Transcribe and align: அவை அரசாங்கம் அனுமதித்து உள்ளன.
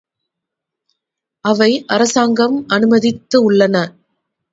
அவை 1.45 1.85
அரசாங்கம் 1.87 2.57
அனுமதித்து 2.67 3.43
உள்ளன. 3.43 3.75